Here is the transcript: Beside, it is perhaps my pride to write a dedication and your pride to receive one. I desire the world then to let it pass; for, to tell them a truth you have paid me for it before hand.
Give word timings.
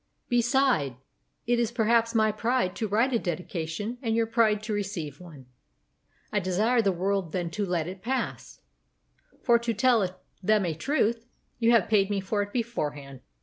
Beside, 0.29 0.95
it 1.45 1.59
is 1.59 1.71
perhaps 1.71 2.15
my 2.15 2.31
pride 2.31 2.75
to 2.75 2.87
write 2.87 3.13
a 3.13 3.19
dedication 3.19 3.99
and 4.01 4.15
your 4.15 4.25
pride 4.25 4.63
to 4.63 4.73
receive 4.73 5.21
one. 5.21 5.45
I 6.33 6.39
desire 6.39 6.81
the 6.81 6.91
world 6.91 7.33
then 7.33 7.51
to 7.51 7.65
let 7.67 7.87
it 7.87 8.01
pass; 8.01 8.61
for, 9.43 9.59
to 9.59 9.75
tell 9.75 10.09
them 10.41 10.65
a 10.65 10.73
truth 10.73 11.27
you 11.59 11.69
have 11.73 11.87
paid 11.87 12.09
me 12.09 12.19
for 12.19 12.41
it 12.41 12.51
before 12.51 12.93
hand. 12.93 13.21